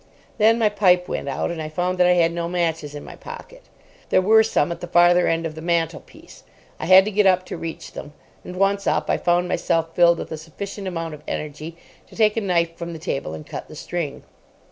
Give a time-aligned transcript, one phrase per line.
[0.39, 3.15] Then my pipe went out, and I found that I had no matches in my
[3.15, 3.61] pocket.
[4.09, 6.41] There were some at the farther end of the mantelpiece.
[6.79, 10.17] I had to get up to reach them, and, once up, I found myself filled
[10.17, 11.77] with a sufficient amount of energy
[12.07, 14.23] to take a knife from the table and cut the string.